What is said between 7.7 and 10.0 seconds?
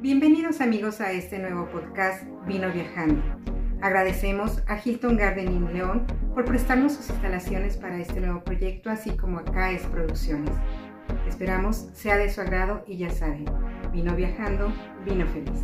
para este nuevo proyecto, así como a CAES